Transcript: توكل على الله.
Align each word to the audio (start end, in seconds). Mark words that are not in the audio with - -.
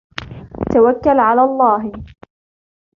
توكل 0.73 1.19
على 1.19 1.43
الله. 1.43 1.91